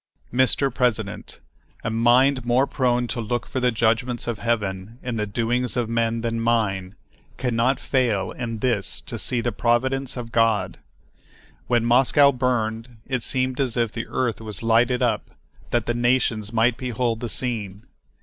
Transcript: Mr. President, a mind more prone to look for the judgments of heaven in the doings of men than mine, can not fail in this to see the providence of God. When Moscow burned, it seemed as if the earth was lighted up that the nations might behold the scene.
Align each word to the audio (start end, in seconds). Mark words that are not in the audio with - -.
Mr. 0.33 0.73
President, 0.73 1.41
a 1.83 1.91
mind 1.91 2.43
more 2.43 2.65
prone 2.65 3.05
to 3.05 3.21
look 3.21 3.45
for 3.45 3.59
the 3.59 3.71
judgments 3.71 4.25
of 4.25 4.39
heaven 4.39 4.97
in 5.03 5.15
the 5.15 5.27
doings 5.27 5.77
of 5.77 5.87
men 5.87 6.21
than 6.21 6.39
mine, 6.39 6.95
can 7.37 7.55
not 7.55 7.79
fail 7.79 8.31
in 8.31 8.57
this 8.57 8.99
to 8.99 9.19
see 9.19 9.41
the 9.41 9.51
providence 9.51 10.17
of 10.17 10.31
God. 10.31 10.79
When 11.67 11.85
Moscow 11.85 12.31
burned, 12.31 12.97
it 13.05 13.21
seemed 13.21 13.59
as 13.59 13.77
if 13.77 13.91
the 13.91 14.07
earth 14.07 14.41
was 14.41 14.63
lighted 14.63 15.03
up 15.03 15.37
that 15.69 15.85
the 15.85 15.93
nations 15.93 16.51
might 16.51 16.77
behold 16.77 17.19
the 17.19 17.29
scene. 17.29 17.85